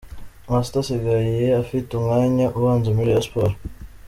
Master 0.49 0.79
asigaye 0.83 1.43
afite 1.61 1.89
umwanya 1.99 2.45
ubanza 2.57 2.87
muri 2.95 3.09
Rayon 3.09 3.25
Sports. 3.27 3.59